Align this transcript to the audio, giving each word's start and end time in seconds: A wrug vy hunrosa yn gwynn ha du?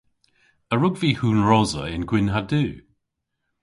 A 0.73 0.75
wrug 0.75 0.95
vy 1.01 1.11
hunrosa 1.19 1.83
yn 1.95 2.07
gwynn 2.09 2.31
ha 2.33 2.41
du? 2.51 2.63